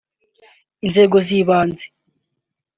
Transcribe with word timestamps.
inzego 0.85 1.17
z’ibanze 1.25 1.85